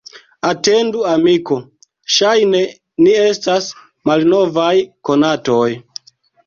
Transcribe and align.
Atendu, 0.51 1.03
amiko, 1.09 1.57
ŝajne 2.15 2.63
ni 3.05 3.15
estas 3.27 3.71
malnovaj 4.13 4.75
konatoj! 5.11 5.67